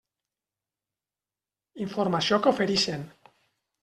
Informació 1.85 2.39
que 2.47 2.51
oferixen. 2.53 3.05